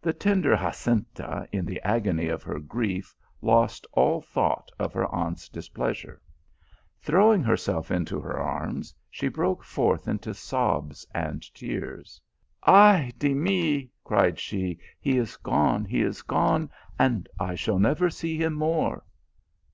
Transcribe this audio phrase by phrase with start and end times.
[0.00, 5.36] The tender Jacinta in the agony of her grief lost all thought of her aunt
[5.40, 6.22] s displeasure.
[7.02, 12.18] Throwing her self into her arms, she broke forth into sobs and tears,
[12.62, 15.84] "Ay di mi!" cried she," he is gone!
[15.84, 16.70] he is gone!
[16.98, 19.04] and I shall never see him more."